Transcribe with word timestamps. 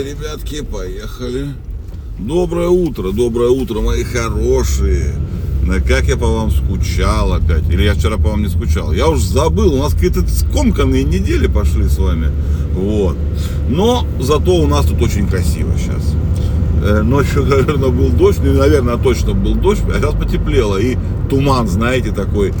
Поехали, 0.00 0.18
ребятки, 0.18 0.62
поехали. 0.62 1.48
Доброе 2.18 2.68
утро, 2.68 3.12
доброе 3.12 3.50
утро, 3.50 3.80
мои 3.80 4.02
хорошие. 4.02 5.14
На 5.62 5.80
как 5.80 6.04
я 6.04 6.16
по 6.16 6.26
вам 6.26 6.50
скучал 6.50 7.34
опять. 7.34 7.68
Или 7.68 7.82
я 7.82 7.94
вчера 7.94 8.16
по 8.16 8.30
вам 8.30 8.42
не 8.42 8.48
скучал. 8.48 8.92
Я 8.92 9.08
уж 9.08 9.20
забыл, 9.20 9.74
у 9.74 9.78
нас 9.78 9.92
какие-то 9.92 10.26
скомканные 10.26 11.04
недели 11.04 11.48
пошли 11.48 11.84
с 11.84 11.98
вами. 11.98 12.30
Вот. 12.72 13.16
Но 13.68 14.06
зато 14.20 14.54
у 14.54 14.66
нас 14.66 14.86
тут 14.86 15.02
очень 15.02 15.28
красиво 15.28 15.72
сейчас. 15.76 16.14
Э, 16.82 17.02
Ночью, 17.02 17.44
наверное, 17.46 17.90
был 17.90 18.08
дождь, 18.08 18.40
ну, 18.42 18.54
наверное, 18.54 18.96
точно 18.96 19.34
был 19.34 19.54
дождь, 19.54 19.82
а 19.94 19.98
сейчас 19.98 20.14
потеплело. 20.14 20.78
И 20.78 20.96
туман, 21.28 21.68
знаете, 21.68 22.10
такой, 22.12 22.54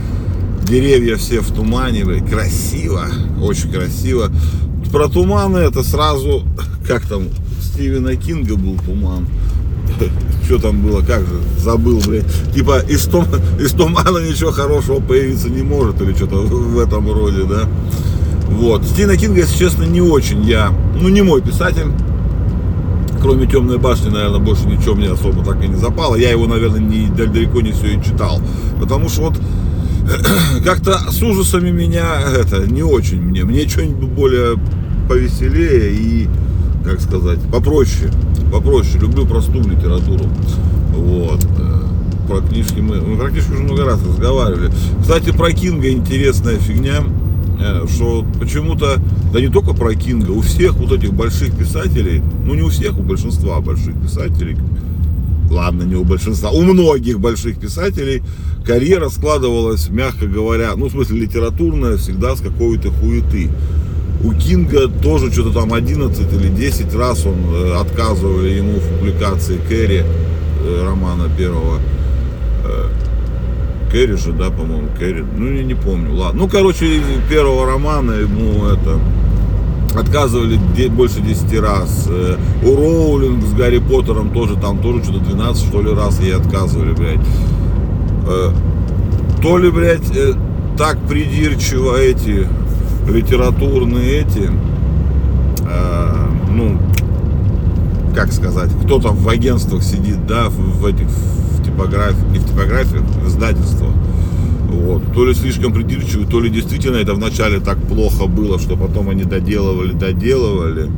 деревья 0.68 1.16
все 1.16 1.40
в 1.40 1.50
тумане, 1.52 2.04
красиво, 2.28 3.06
очень 3.40 3.72
красиво. 3.72 4.30
Про 4.92 5.08
туманы 5.08 5.58
это 5.58 5.82
сразу, 5.84 6.42
как 6.86 7.06
там, 7.06 7.24
Стивена 7.60 8.16
Кинга 8.16 8.56
был 8.56 8.76
туман. 8.84 9.26
Что 10.44 10.58
там 10.58 10.82
было, 10.82 11.00
как 11.00 11.20
же, 11.20 11.40
забыл, 11.58 12.00
блядь. 12.04 12.26
Типа 12.52 12.80
из, 12.80 13.04
тум, 13.04 13.24
из 13.60 13.70
тумана 13.72 14.18
ничего 14.18 14.50
хорошего 14.50 15.00
появиться 15.00 15.48
не 15.48 15.62
может, 15.62 16.00
или 16.02 16.12
что-то 16.14 16.36
в 16.36 16.78
этом 16.78 17.10
роде, 17.12 17.44
да. 17.44 17.68
Вот. 18.48 18.84
Стивена 18.84 19.16
Кинга, 19.16 19.40
если 19.40 19.58
честно, 19.58 19.84
не 19.84 20.00
очень 20.00 20.42
я, 20.42 20.72
ну 21.00 21.08
не 21.08 21.22
мой 21.22 21.40
писатель. 21.40 21.86
Кроме 23.22 23.46
темной 23.46 23.78
башни, 23.78 24.08
наверное, 24.08 24.40
больше 24.40 24.66
ничего 24.66 24.94
мне 24.94 25.10
особо 25.10 25.44
так 25.44 25.62
и 25.62 25.68
не 25.68 25.76
запало. 25.76 26.16
Я 26.16 26.30
его, 26.30 26.46
наверное, 26.46 26.80
не, 26.80 27.06
далеко 27.08 27.60
не 27.60 27.72
все 27.72 27.98
и 27.98 28.02
читал. 28.02 28.40
Потому 28.80 29.08
что 29.08 29.22
вот 29.22 29.34
как-то 30.64 30.98
с 31.10 31.22
ужасами 31.22 31.70
меня 31.70 32.06
это 32.34 32.66
не 32.66 32.82
очень 32.82 33.20
мне. 33.20 33.44
Мне 33.44 33.68
что-нибудь 33.68 34.08
более 34.08 34.56
повеселее 35.10 35.92
и, 35.92 36.28
как 36.84 37.00
сказать, 37.00 37.40
попроще. 37.50 38.12
Попроще. 38.52 39.00
Люблю 39.00 39.26
простую 39.26 39.64
литературу. 39.64 40.24
Вот. 40.94 41.44
Э, 41.58 41.80
про 42.28 42.40
книжки 42.40 42.78
мы, 42.78 43.00
мы 43.00 43.16
про 43.16 43.28
книжки 43.28 43.50
уже 43.50 43.64
много 43.64 43.84
раз 43.84 44.00
разговаривали. 44.06 44.70
Кстати, 45.00 45.32
про 45.32 45.50
Кинга 45.50 45.90
интересная 45.90 46.58
фигня, 46.58 47.02
э, 47.60 47.86
что 47.92 48.24
почему-то, 48.38 48.98
да 49.32 49.40
не 49.40 49.48
только 49.48 49.74
про 49.74 49.96
Кинга, 49.96 50.30
у 50.30 50.42
всех 50.42 50.74
вот 50.74 50.92
этих 50.92 51.12
больших 51.12 51.58
писателей, 51.58 52.22
ну 52.46 52.54
не 52.54 52.62
у 52.62 52.68
всех, 52.68 52.96
у 52.96 53.02
большинства 53.02 53.58
больших 53.60 54.00
писателей, 54.00 54.58
ладно, 55.50 55.82
не 55.82 55.96
у 55.96 56.04
большинства, 56.04 56.50
у 56.50 56.62
многих 56.62 57.18
больших 57.18 57.58
писателей 57.58 58.22
карьера 58.64 59.08
складывалась, 59.08 59.88
мягко 59.88 60.26
говоря, 60.26 60.70
ну, 60.76 60.86
в 60.86 60.92
смысле, 60.92 61.22
литературная, 61.22 61.96
всегда 61.96 62.36
с 62.36 62.40
какой-то 62.40 62.92
хуеты. 62.92 63.50
У 64.22 64.32
Кинга 64.34 64.88
тоже 64.88 65.32
что-то 65.32 65.60
там 65.60 65.72
11 65.72 66.32
или 66.32 66.48
10 66.48 66.94
раз 66.94 67.24
он 67.24 67.36
э, 67.54 67.74
отказывали 67.80 68.50
ему 68.50 68.78
в 68.78 68.98
публикации 68.98 69.58
Кэрри, 69.66 70.04
э, 70.04 70.84
романа 70.84 71.30
первого. 71.38 71.78
Э, 72.64 72.88
Кэрри 73.90 74.16
же, 74.16 74.32
да, 74.32 74.50
по-моему, 74.50 74.88
Кэрри, 74.98 75.24
ну, 75.36 75.50
я 75.50 75.64
не 75.64 75.74
помню, 75.74 76.14
ладно. 76.14 76.42
Ну, 76.42 76.48
короче, 76.48 77.00
первого 77.30 77.64
романа 77.64 78.12
ему 78.12 78.66
это 78.66 78.98
отказывали 79.98 80.60
больше 80.88 81.20
10 81.20 81.58
раз. 81.58 82.08
У 82.62 82.76
Роулинг 82.76 83.42
с 83.44 83.52
Гарри 83.54 83.78
Поттером 83.78 84.30
тоже 84.32 84.54
там 84.54 84.78
тоже 84.80 85.02
что-то 85.02 85.18
12 85.20 85.66
что 85.66 85.82
ли 85.82 85.92
раз 85.92 86.20
ей 86.20 86.36
отказывали, 86.36 86.92
блядь. 86.92 87.26
То 89.42 89.58
ли, 89.58 89.70
блядь, 89.70 90.06
так 90.78 90.98
придирчиво 91.08 91.96
эти 91.96 92.46
литературные 93.10 94.20
эти, 94.20 94.50
ну, 96.50 96.78
как 98.14 98.32
сказать, 98.32 98.70
кто 98.84 99.00
там 99.00 99.16
в 99.16 99.28
агентствах 99.28 99.82
сидит, 99.82 100.26
да, 100.26 100.48
в 100.48 100.84
этих 100.86 101.06
в 101.06 101.64
типографиях, 101.64 102.26
не 102.32 102.38
в 102.38 102.46
типографиях, 102.46 103.02
в 103.02 103.28
издательствах 103.28 103.92
вот. 104.70 105.12
То 105.12 105.26
ли 105.26 105.34
слишком 105.34 105.72
придирчивы, 105.72 106.26
то 106.26 106.40
ли 106.40 106.48
действительно 106.48 106.96
это 106.96 107.14
вначале 107.14 107.60
так 107.60 107.78
плохо 107.82 108.26
было, 108.26 108.58
что 108.58 108.76
потом 108.76 109.08
они 109.08 109.24
доделывали, 109.24 109.92
доделывали. 109.92 110.90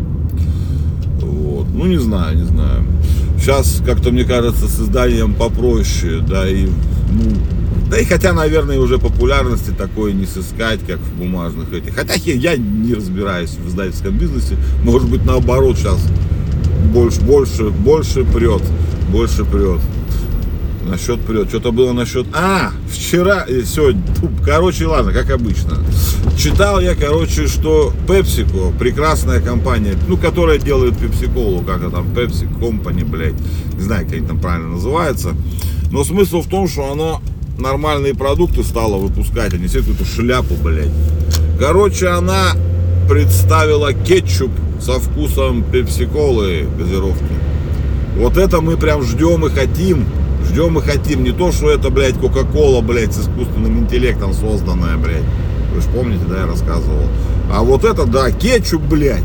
Вот. 1.20 1.66
Ну, 1.74 1.86
не 1.86 1.98
знаю, 1.98 2.36
не 2.36 2.44
знаю. 2.44 2.84
Сейчас, 3.38 3.82
как-то, 3.84 4.10
мне 4.10 4.24
кажется, 4.24 4.68
с 4.68 4.80
изданием 4.80 5.34
попроще, 5.34 6.20
да, 6.20 6.48
и, 6.48 6.66
ну, 6.66 7.30
да 7.92 7.98
и 7.98 8.06
хотя, 8.06 8.32
наверное, 8.32 8.78
уже 8.78 8.96
популярности 8.96 9.70
такой 9.76 10.14
не 10.14 10.24
сыскать, 10.24 10.80
как 10.86 10.98
в 10.98 11.12
бумажных 11.12 11.74
этих. 11.74 11.94
Хотя 11.94 12.14
я 12.14 12.56
не 12.56 12.94
разбираюсь 12.94 13.50
в 13.50 13.68
издательском 13.68 14.16
бизнесе. 14.16 14.56
Может 14.82 15.10
быть, 15.10 15.26
наоборот, 15.26 15.76
сейчас 15.76 16.00
больше, 16.90 17.20
больше, 17.20 17.68
больше 17.68 18.24
прет, 18.24 18.62
больше 19.10 19.44
прет. 19.44 19.80
Насчет 20.88 21.20
прет. 21.20 21.50
Что-то 21.50 21.70
было 21.70 21.92
насчет... 21.92 22.26
А, 22.32 22.70
вчера, 22.90 23.44
э, 23.46 23.62
сегодня, 23.66 24.02
короче, 24.42 24.86
ладно, 24.86 25.12
как 25.12 25.30
обычно. 25.30 25.76
Читал 26.38 26.80
я, 26.80 26.94
короче, 26.94 27.46
что 27.46 27.92
PepsiCo, 28.08 28.74
прекрасная 28.78 29.42
компания, 29.42 29.96
ну, 30.08 30.16
которая 30.16 30.56
делает 30.58 30.96
пепсиколу, 30.96 31.60
как 31.60 31.82
это 31.82 31.90
там, 31.90 32.06
Pepsi 32.06 32.48
Company, 32.58 33.04
блядь, 33.04 33.34
не 33.74 33.82
знаю, 33.82 34.06
как 34.06 34.14
они 34.14 34.26
там 34.26 34.40
правильно 34.40 34.68
называется. 34.68 35.34
Но 35.90 36.04
смысл 36.04 36.40
в 36.40 36.48
том, 36.48 36.66
что 36.66 36.90
оно 36.90 37.20
нормальные 37.58 38.14
продукты 38.14 38.62
стало 38.62 38.96
выпускать, 38.96 39.54
а 39.54 39.58
не 39.58 39.66
все 39.66 39.80
эту 39.80 40.04
шляпу, 40.04 40.54
блядь. 40.62 40.90
Короче, 41.58 42.08
она 42.08 42.52
представила 43.08 43.92
кетчуп 43.92 44.50
со 44.80 44.98
вкусом 44.98 45.62
пепсиколы 45.62 46.66
газировки. 46.78 47.24
Вот 48.16 48.36
это 48.36 48.60
мы 48.60 48.76
прям 48.76 49.02
ждем 49.02 49.46
и 49.46 49.50
хотим 49.50 50.06
Ждем 50.48 50.78
и 50.78 50.82
хотим. 50.82 51.24
Не 51.24 51.32
то, 51.32 51.52
что 51.52 51.70
это, 51.70 51.90
блядь, 51.90 52.18
Кока-Кола, 52.18 52.80
блядь, 52.80 53.14
с 53.14 53.20
искусственным 53.20 53.80
интеллектом 53.80 54.32
созданная, 54.32 54.96
блядь. 54.96 55.24
Вы 55.74 55.80
же 55.80 55.88
помните, 55.88 56.24
да, 56.28 56.40
я 56.40 56.46
рассказывал. 56.46 57.06
А 57.50 57.62
вот 57.62 57.84
это, 57.84 58.04
да, 58.04 58.30
кетчуп, 58.30 58.82
блядь. 58.82 59.24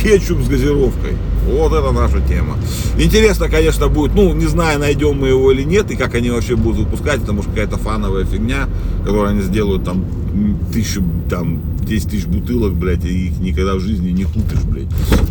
Кетчуп 0.00 0.42
с 0.42 0.48
газировкой. 0.48 1.16
Вот 1.46 1.72
это 1.72 1.92
наша 1.92 2.20
тема. 2.20 2.56
Интересно, 2.98 3.48
конечно, 3.48 3.88
будет, 3.88 4.14
ну, 4.14 4.34
не 4.34 4.46
знаю, 4.46 4.80
найдем 4.80 5.20
мы 5.20 5.28
его 5.28 5.52
или 5.52 5.62
нет, 5.62 5.90
и 5.90 5.96
как 5.96 6.14
они 6.14 6.30
вообще 6.30 6.56
будут 6.56 6.86
выпускать, 6.86 7.20
потому 7.20 7.42
что 7.42 7.50
какая-то 7.50 7.76
фановая 7.76 8.24
фигня, 8.24 8.68
которую 9.04 9.28
они 9.28 9.42
сделают 9.42 9.84
там 9.84 10.04
тысячу, 10.72 11.02
там, 11.30 11.60
10 11.82 12.10
тысяч 12.10 12.26
бутылок, 12.26 12.74
блядь, 12.74 13.04
и 13.04 13.28
их 13.28 13.38
никогда 13.38 13.76
в 13.76 13.80
жизни 13.80 14.10
не 14.10 14.24
купишь, 14.24 14.62
блядь. 14.64 14.88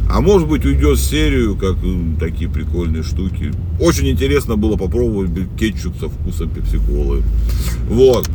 А 0.09 0.21
может 0.21 0.47
быть 0.47 0.65
уйдет 0.65 0.97
в 0.97 1.03
серию, 1.03 1.55
как 1.57 1.75
такие 2.19 2.49
прикольные 2.49 3.03
штуки. 3.03 3.51
Очень 3.79 4.09
интересно 4.09 4.55
было 4.55 4.77
попробовать 4.77 5.31
кетчуп 5.59 5.95
со 5.99 6.07
вкусом 6.07 6.49
пепси-колы. 6.49 7.23
Вот. 7.89 8.29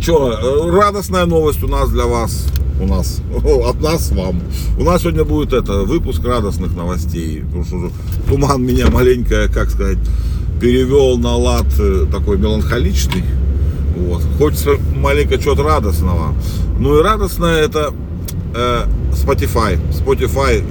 Че, 0.00 0.70
радостная 0.70 1.26
новость 1.26 1.62
у 1.64 1.68
нас 1.68 1.90
для 1.90 2.06
вас. 2.06 2.46
У 2.80 2.86
нас, 2.86 3.20
от 3.64 3.80
нас 3.80 4.10
вам. 4.12 4.40
У 4.78 4.84
нас 4.84 5.02
сегодня 5.02 5.24
будет 5.24 5.52
это, 5.52 5.82
выпуск 5.82 6.24
радостных 6.24 6.74
новостей. 6.76 7.42
Потому 7.42 7.64
что 7.64 7.90
туман 8.28 8.64
меня 8.64 8.88
маленько, 8.88 9.48
как 9.52 9.70
сказать, 9.70 9.98
перевел 10.60 11.18
на 11.18 11.36
лад 11.36 11.66
э, 11.78 12.06
такой 12.10 12.38
меланхоличный. 12.38 13.24
Вот. 13.96 14.22
Хочется 14.38 14.72
маленько 14.94 15.38
чего-то 15.38 15.62
радостного. 15.62 16.34
Ну 16.78 16.98
и 16.98 17.02
радостное 17.02 17.62
это 17.64 17.92
э, 18.54 18.84
Spotify. 19.12 19.78
Spotify 19.92 20.64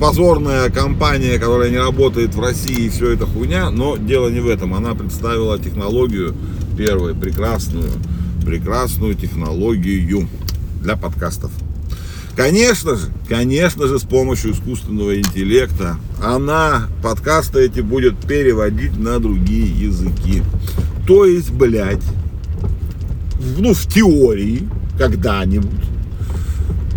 позорная 0.00 0.70
компания, 0.70 1.38
которая 1.38 1.70
не 1.70 1.78
работает 1.78 2.34
в 2.34 2.40
России, 2.40 2.86
и 2.86 2.88
все 2.88 3.12
это 3.12 3.26
хуйня, 3.26 3.70
но 3.70 3.96
дело 3.96 4.28
не 4.28 4.40
в 4.40 4.48
этом. 4.48 4.74
Она 4.74 4.94
представила 4.94 5.58
технологию, 5.58 6.34
первую, 6.76 7.14
прекрасную, 7.14 7.90
прекрасную 8.44 9.14
технологию 9.14 10.28
для 10.80 10.96
подкастов. 10.96 11.50
Конечно 12.36 12.96
же, 12.96 13.06
конечно 13.28 13.86
же, 13.86 13.98
с 13.98 14.02
помощью 14.02 14.52
искусственного 14.52 15.18
интеллекта 15.18 15.96
она 16.22 16.88
подкасты 17.02 17.60
эти 17.60 17.80
будет 17.80 18.18
переводить 18.18 18.98
на 18.98 19.18
другие 19.18 19.68
языки. 19.86 20.42
То 21.06 21.24
есть, 21.24 21.50
блядь, 21.50 22.02
ну, 23.56 23.72
в 23.72 23.86
теории, 23.86 24.68
когда-нибудь, 24.98 25.86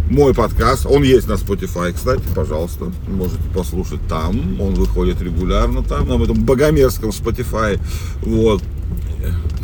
мой 0.09 0.33
подкаст, 0.33 0.85
он 0.85 1.03
есть 1.03 1.27
на 1.27 1.33
Spotify, 1.33 1.93
кстати, 1.93 2.23
пожалуйста, 2.35 2.91
можете 3.07 3.43
послушать 3.55 4.01
там, 4.09 4.59
он 4.59 4.73
выходит 4.73 5.21
регулярно 5.21 5.83
там, 5.83 6.07
на 6.07 6.21
этом 6.21 6.43
богомерзком 6.43 7.11
Spotify, 7.11 7.79
вот, 8.23 8.63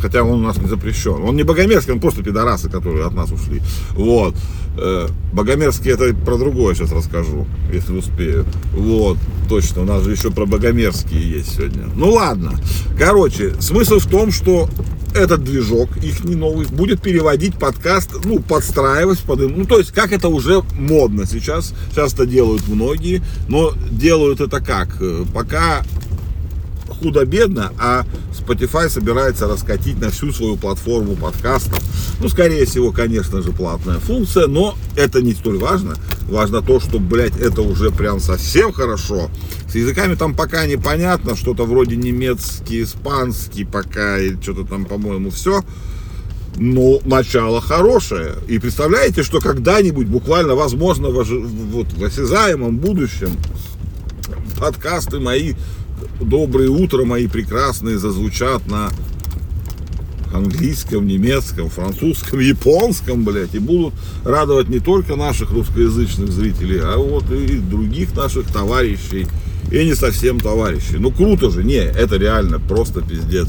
хотя 0.00 0.22
он 0.22 0.40
у 0.40 0.46
нас 0.46 0.58
не 0.58 0.68
запрещен, 0.68 1.22
он 1.22 1.36
не 1.36 1.42
богомерзкий, 1.42 1.92
он 1.92 2.00
просто 2.00 2.22
пидорасы, 2.22 2.68
которые 2.68 3.06
от 3.06 3.14
нас 3.14 3.30
ушли, 3.30 3.62
вот, 3.92 4.34
э, 4.78 5.08
богомерзкий 5.32 5.92
это 5.92 6.14
про 6.14 6.36
другое 6.36 6.74
сейчас 6.74 6.92
расскажу, 6.92 7.46
если 7.72 7.96
успею, 7.96 8.44
вот, 8.72 9.18
точно, 9.48 9.82
у 9.82 9.84
нас 9.84 10.02
же 10.02 10.12
еще 10.12 10.30
про 10.30 10.46
богомерзкие 10.46 11.30
есть 11.30 11.56
сегодня, 11.56 11.84
ну 11.94 12.10
ладно, 12.10 12.52
короче, 12.98 13.54
смысл 13.60 13.98
в 13.98 14.06
том, 14.06 14.30
что 14.30 14.68
этот 15.16 15.44
движок, 15.44 15.96
их 16.02 16.24
не 16.24 16.34
новый, 16.34 16.66
будет 16.66 17.00
переводить 17.00 17.58
подкаст, 17.58 18.24
ну, 18.24 18.40
подстраивать 18.40 19.20
под. 19.20 19.40
Ну, 19.40 19.64
то 19.64 19.78
есть, 19.78 19.92
как 19.92 20.12
это 20.12 20.28
уже 20.28 20.62
модно 20.78 21.26
сейчас. 21.26 21.74
Это 21.96 22.26
делают 22.26 22.68
многие, 22.68 23.22
но 23.48 23.72
делают 23.90 24.40
это 24.40 24.60
как? 24.60 24.88
Пока 25.32 25.82
худо-бедно, 27.00 27.72
а 27.78 28.04
Spotify 28.32 28.88
собирается 28.88 29.46
раскатить 29.46 30.00
на 30.00 30.10
всю 30.10 30.32
свою 30.32 30.56
платформу 30.56 31.16
подкастов. 31.16 31.80
Ну, 32.20 32.28
скорее 32.28 32.64
всего, 32.64 32.92
конечно 32.92 33.42
же, 33.42 33.52
платная 33.52 33.98
функция, 33.98 34.46
но 34.46 34.76
это 34.96 35.22
не 35.22 35.34
столь 35.34 35.58
важно. 35.58 35.96
Важно 36.28 36.62
то, 36.62 36.80
что, 36.80 36.98
блядь, 36.98 37.38
это 37.38 37.62
уже 37.62 37.90
прям 37.90 38.20
совсем 38.20 38.72
хорошо. 38.72 39.30
С 39.70 39.74
языками 39.74 40.14
там 40.14 40.34
пока 40.34 40.66
непонятно, 40.66 41.36
что-то 41.36 41.64
вроде 41.64 41.96
немецкий, 41.96 42.82
испанский 42.82 43.64
пока, 43.64 44.18
и 44.18 44.40
что-то 44.40 44.64
там, 44.64 44.86
по-моему, 44.86 45.30
все. 45.30 45.62
Но 46.56 47.00
начало 47.04 47.60
хорошее. 47.60 48.36
И 48.48 48.58
представляете, 48.58 49.22
что 49.22 49.40
когда-нибудь, 49.40 50.06
буквально, 50.06 50.54
возможно, 50.54 51.10
вот, 51.10 51.92
в 51.92 52.04
осязаемом 52.04 52.78
будущем, 52.78 53.36
подкасты 54.58 55.20
мои 55.20 55.52
доброе 56.20 56.68
утро, 56.68 57.04
мои 57.04 57.26
прекрасные, 57.26 57.98
зазвучат 57.98 58.66
на 58.66 58.90
английском, 60.34 61.06
немецком, 61.06 61.70
французском, 61.70 62.40
японском, 62.40 63.24
блядь, 63.24 63.54
и 63.54 63.58
будут 63.58 63.94
радовать 64.24 64.68
не 64.68 64.80
только 64.80 65.16
наших 65.16 65.50
русскоязычных 65.52 66.30
зрителей, 66.30 66.80
а 66.82 66.96
вот 66.98 67.30
и 67.30 67.58
других 67.58 68.14
наших 68.14 68.46
товарищей, 68.52 69.26
и 69.70 69.84
не 69.84 69.94
совсем 69.94 70.38
товарищей. 70.38 70.98
Ну, 70.98 71.10
круто 71.10 71.50
же, 71.50 71.64
не, 71.64 71.76
это 71.76 72.16
реально 72.16 72.60
просто 72.60 73.00
пиздец. 73.00 73.48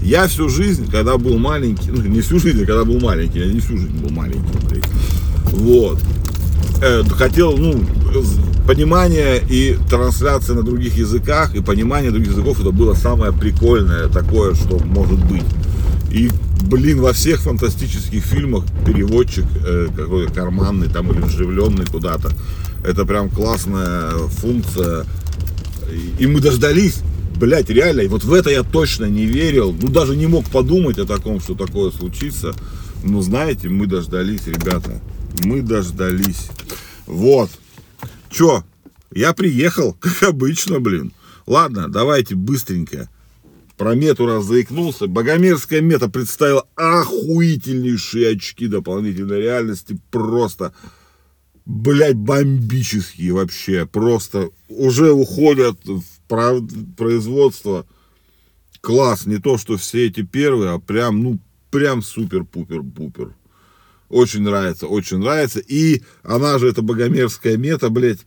Я 0.00 0.26
всю 0.26 0.48
жизнь, 0.48 0.90
когда 0.90 1.16
был 1.16 1.38
маленький, 1.38 1.90
ну, 1.90 2.02
не 2.02 2.20
всю 2.20 2.38
жизнь, 2.38 2.62
а 2.62 2.66
когда 2.66 2.84
был 2.84 3.00
маленький, 3.00 3.38
я 3.38 3.46
не 3.46 3.60
всю 3.60 3.78
жизнь 3.78 3.96
был 3.98 4.10
маленький, 4.10 4.66
блядь, 4.68 4.84
вот, 5.52 6.00
э, 6.82 7.02
хотел, 7.16 7.56
ну, 7.56 7.84
понимание 8.66 9.42
и 9.48 9.76
трансляция 9.88 10.56
на 10.56 10.62
других 10.62 10.96
языках, 10.96 11.54
и 11.54 11.60
понимание 11.60 12.10
других 12.10 12.30
языков, 12.30 12.60
это 12.60 12.70
было 12.70 12.94
самое 12.94 13.32
прикольное 13.32 14.08
такое, 14.08 14.54
что 14.54 14.78
может 14.78 15.22
быть. 15.26 15.44
И, 16.10 16.30
блин, 16.62 17.00
во 17.00 17.12
всех 17.12 17.40
фантастических 17.40 18.22
фильмах 18.22 18.64
переводчик 18.86 19.44
э, 19.66 19.88
какой-то 19.94 20.32
карманный 20.32 20.88
там 20.88 21.10
или 21.10 21.20
вживленный 21.20 21.86
куда-то, 21.86 22.30
это 22.84 23.04
прям 23.04 23.28
классная 23.30 24.12
функция. 24.28 25.04
И 26.18 26.26
мы 26.26 26.40
дождались, 26.40 27.00
блять, 27.36 27.68
реально, 27.68 28.02
и 28.02 28.08
вот 28.08 28.24
в 28.24 28.32
это 28.32 28.50
я 28.50 28.62
точно 28.62 29.06
не 29.06 29.26
верил, 29.26 29.74
ну 29.78 29.88
даже 29.88 30.16
не 30.16 30.26
мог 30.26 30.46
подумать 30.46 30.98
о 30.98 31.04
таком, 31.04 31.40
что 31.40 31.54
такое 31.54 31.90
случится. 31.90 32.54
Но 33.02 33.20
знаете, 33.20 33.68
мы 33.68 33.86
дождались, 33.86 34.46
ребята, 34.46 35.02
мы 35.42 35.62
дождались. 35.62 36.48
Вот. 37.06 37.50
Чё? 38.30 38.64
Я 39.12 39.32
приехал, 39.32 39.92
как 40.00 40.22
обычно, 40.22 40.80
блин. 40.80 41.12
Ладно, 41.46 41.88
давайте 41.88 42.34
быстренько. 42.34 43.08
Про 43.76 43.94
мету 43.94 44.26
раз 44.26 44.44
заикнулся. 44.44 45.06
Богомерзкая 45.08 45.80
мета 45.80 46.08
представила 46.08 46.66
охуительнейшие 46.76 48.36
очки 48.36 48.68
дополнительной 48.68 49.40
реальности. 49.40 49.98
Просто, 50.10 50.72
блядь, 51.66 52.16
бомбические 52.16 53.32
вообще. 53.32 53.84
Просто 53.84 54.50
уже 54.68 55.12
уходят 55.12 55.78
в 55.84 56.04
производство. 56.96 57.84
Класс. 58.80 59.26
Не 59.26 59.38
то, 59.38 59.58
что 59.58 59.76
все 59.76 60.06
эти 60.06 60.22
первые, 60.22 60.70
а 60.70 60.78
прям, 60.78 61.22
ну, 61.22 61.40
прям 61.70 62.00
супер-пупер-пупер. 62.00 63.34
Очень 64.08 64.42
нравится, 64.42 64.86
очень 64.86 65.18
нравится. 65.18 65.60
И 65.60 66.02
она 66.22 66.58
же, 66.58 66.68
эта 66.68 66.82
богомерзкая 66.82 67.56
мета, 67.56 67.88
блядь, 67.90 68.26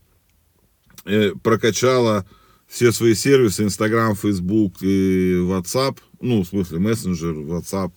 э, 1.04 1.32
прокачала 1.42 2.26
все 2.68 2.92
свои 2.92 3.14
сервисы, 3.14 3.64
Инстаграм, 3.64 4.14
Фейсбук 4.14 4.82
и 4.82 5.36
WhatsApp, 5.36 5.98
ну, 6.20 6.42
в 6.42 6.46
смысле, 6.46 6.78
мессенджер, 6.80 7.32
WhatsApp, 7.32 7.92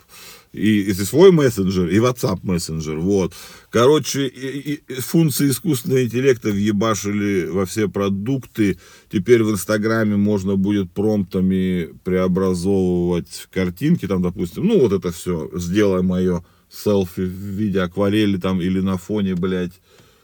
и, 0.53 0.81
и 0.81 0.93
свой 0.93 1.31
мессенджер, 1.31 1.87
и 1.87 1.97
WhatsApp 1.97 2.39
мессенджер, 2.43 2.97
вот. 2.99 3.33
Короче, 3.69 4.27
и, 4.27 4.81
и 4.87 4.93
функции 4.93 5.49
искусственного 5.49 6.03
интеллекта 6.05 6.51
въебашили 6.51 7.47
во 7.47 7.65
все 7.65 7.89
продукты, 7.89 8.79
теперь 9.11 9.43
в 9.43 9.51
Инстаграме 9.51 10.15
можно 10.15 10.55
будет 10.55 10.91
промптами 10.91 11.89
преобразовывать 12.05 13.47
картинки, 13.51 14.07
там, 14.07 14.21
допустим, 14.21 14.67
ну, 14.67 14.79
вот 14.79 14.93
это 14.93 15.11
все, 15.11 15.49
сделай 15.53 16.01
мое 16.01 16.45
селфи 16.71 17.21
в 17.21 17.29
виде 17.29 17.81
акварели 17.81 18.37
там 18.37 18.61
или 18.61 18.79
на 18.79 18.97
фоне, 18.97 19.35
блядь, 19.35 19.79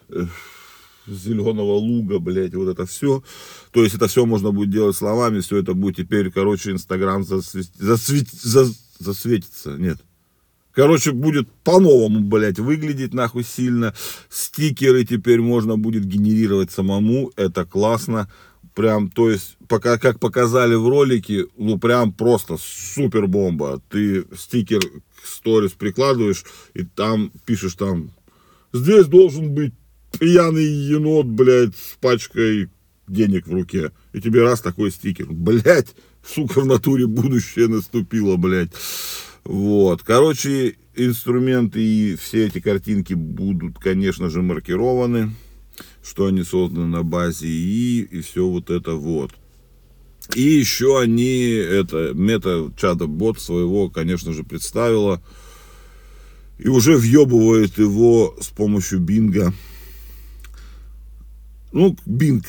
э, 0.09 0.25
зеленого 1.07 1.73
луга, 1.73 2.19
блядь, 2.19 2.55
вот 2.55 2.69
это 2.69 2.85
все. 2.85 3.23
То 3.71 3.83
есть 3.83 3.95
это 3.95 4.07
все 4.07 4.25
можно 4.25 4.51
будет 4.51 4.69
делать 4.69 4.95
словами, 4.95 5.39
все 5.39 5.57
это 5.57 5.73
будет 5.73 5.97
теперь, 5.97 6.31
короче, 6.31 6.71
Инстаграм 6.71 7.23
засвет... 7.23 7.67
засвет... 7.75 8.27
засветится, 8.99 9.75
нет. 9.77 9.97
Короче, 10.71 11.11
будет 11.11 11.49
по-новому, 11.63 12.19
блядь, 12.19 12.59
выглядеть 12.59 13.13
нахуй 13.13 13.43
сильно. 13.43 13.95
Стикеры 14.29 15.05
теперь 15.05 15.41
можно 15.41 15.75
будет 15.75 16.05
генерировать 16.05 16.69
самому, 16.69 17.31
это 17.35 17.65
классно. 17.65 18.29
Прям, 18.77 19.09
то 19.09 19.31
есть, 19.31 19.57
пока, 19.67 19.97
как 19.97 20.19
показали 20.19 20.75
в 20.75 20.87
ролике, 20.87 21.47
ну, 21.57 21.79
прям 21.79 22.13
просто 22.13 22.57
супер 22.59 23.25
бомба. 23.25 23.81
Ты 23.89 24.25
стикер 24.37 24.81
сторис 25.23 25.71
прикладываешь, 25.71 26.45
и 26.75 26.83
там 26.83 27.31
пишешь 27.43 27.73
там, 27.73 28.11
здесь 28.71 29.07
должен 29.07 29.51
быть 29.55 29.73
пьяный 30.19 30.63
енот, 30.63 31.25
блядь, 31.25 31.75
с 31.75 31.97
пачкой 31.99 32.69
денег 33.07 33.47
в 33.47 33.51
руке. 33.51 33.93
И 34.13 34.21
тебе 34.21 34.43
раз 34.43 34.61
такой 34.61 34.91
стикер. 34.91 35.25
Блядь, 35.27 35.95
сука, 36.23 36.61
в 36.61 36.67
натуре 36.67 37.07
будущее 37.07 37.69
наступило, 37.69 38.35
блядь. 38.35 38.73
Вот. 39.43 40.03
Короче, 40.03 40.75
инструменты 40.93 41.81
и 41.83 42.15
все 42.15 42.45
эти 42.45 42.59
картинки 42.59 43.15
будут, 43.15 43.79
конечно 43.79 44.29
же, 44.29 44.43
маркированы 44.43 45.31
что 46.03 46.27
они 46.27 46.43
созданы 46.43 46.87
на 46.87 47.03
базе 47.03 47.47
ИИ 47.47 48.03
и 48.03 48.21
все 48.21 48.47
вот 48.47 48.69
это 48.69 48.93
вот. 48.93 49.31
И 50.35 50.41
еще 50.41 50.99
они, 50.99 51.51
это 51.51 52.11
мета 52.13 52.71
чата 52.77 53.07
бот 53.07 53.39
своего, 53.39 53.89
конечно 53.89 54.33
же, 54.33 54.43
представила. 54.43 55.21
И 56.59 56.67
уже 56.67 56.97
въебывает 56.97 57.77
его 57.77 58.35
с 58.41 58.47
помощью 58.47 58.99
бинга. 58.99 59.53
Ну, 61.71 61.95
бинг, 62.05 62.45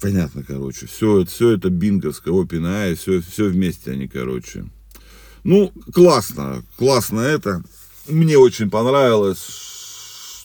понятно, 0.00 0.42
короче. 0.42 0.86
Все, 0.86 1.24
все 1.24 1.50
это 1.50 1.70
бинговское, 1.70 2.34
OpenAI, 2.34 2.94
все, 2.96 3.20
все 3.20 3.48
вместе 3.48 3.92
они, 3.92 4.08
короче. 4.08 4.66
Ну, 5.44 5.72
классно, 5.92 6.64
классно 6.76 7.20
это. 7.20 7.62
Мне 8.08 8.36
очень 8.36 8.70
понравилось, 8.70 9.38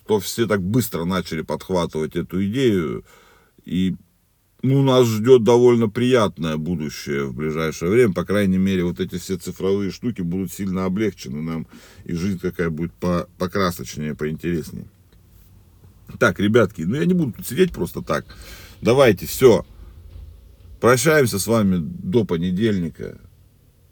что 0.06 0.20
все 0.20 0.46
так 0.46 0.62
быстро 0.62 1.06
начали 1.06 1.42
подхватывать 1.42 2.18
эту 2.18 2.46
идею. 2.46 3.06
И 3.64 3.96
ну, 4.62 4.84
нас 4.84 5.08
ждет 5.08 5.44
довольно 5.44 5.88
приятное 5.88 6.58
будущее 6.58 7.26
в 7.26 7.34
ближайшее 7.34 7.92
время. 7.92 8.14
По 8.14 8.26
крайней 8.26 8.58
мере, 8.58 8.84
вот 8.84 9.00
эти 9.00 9.18
все 9.18 9.38
цифровые 9.38 9.90
штуки 9.90 10.22
будут 10.22 10.52
сильно 10.52 10.84
облегчены 10.84 11.42
нам. 11.42 11.68
И 12.04 12.14
жизнь 12.14 12.40
какая 12.40 12.70
будет 12.70 12.92
по, 12.94 13.30
покрасочнее, 13.38 14.14
поинтереснее. 14.14 14.88
Так, 16.20 16.42
ребятки, 16.42 16.82
ну 16.82 16.96
я 16.96 17.06
не 17.06 17.14
буду 17.14 17.32
тут 17.32 17.48
сидеть 17.48 17.72
просто 17.72 18.02
так. 18.02 18.26
Давайте, 18.82 19.28
все. 19.28 19.66
Прощаемся 20.82 21.40
с 21.40 21.48
вами 21.48 21.78
до 21.80 22.26
понедельника. 22.26 23.18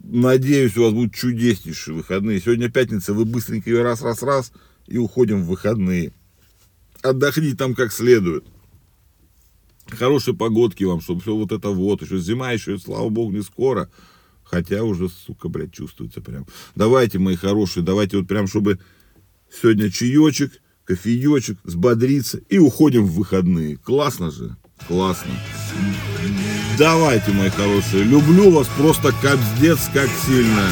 Надеюсь, 0.02 0.78
у 0.78 0.84
вас 0.84 0.94
будут 0.94 1.14
чудеснейшие 1.14 1.96
выходные. 1.96 2.40
Сегодня 2.40 2.70
пятница, 2.70 3.14
вы 3.14 3.26
быстренько 3.26 3.70
ее 3.70 3.84
раз-раз-раз 3.84 4.52
и 4.88 4.98
уходим 4.98 5.44
в 5.44 5.48
выходные. 5.48 6.14
Отдохните 7.02 7.56
там 7.56 7.76
как 7.76 7.92
следует. 7.92 8.46
Хорошей 9.88 10.36
погодки 10.36 10.84
вам, 10.84 11.02
чтобы 11.02 11.22
все 11.22 11.36
вот 11.36 11.52
это 11.52 11.70
вот. 11.70 12.02
Еще 12.02 12.20
зима, 12.20 12.52
еще, 12.52 12.78
слава 12.78 13.10
богу, 13.10 13.32
не 13.32 13.42
скоро. 13.42 13.90
Хотя 14.44 14.84
уже, 14.84 15.10
сука, 15.10 15.48
блядь, 15.48 15.74
чувствуется 15.74 16.22
прям. 16.22 16.48
Давайте, 16.76 17.20
мои 17.20 17.36
хорошие, 17.36 17.84
давайте 17.84 18.18
вот 18.18 18.28
прям, 18.28 18.48
чтобы 18.48 18.80
сегодня 19.52 19.92
чаечек, 19.92 20.62
кофеечек, 20.86 21.60
взбодриться 21.64 22.40
и 22.50 22.58
уходим 22.58 23.06
в 23.06 23.14
выходные. 23.14 23.78
Классно 23.78 24.32
же? 24.32 24.58
Классно. 24.88 25.32
Давайте, 26.80 27.32
мои 27.32 27.50
хорошие, 27.50 28.06
люблю 28.06 28.52
вас 28.52 28.68
просто 28.68 29.12
капздец, 29.22 29.90
как 29.94 30.08
сильно. 30.26 30.70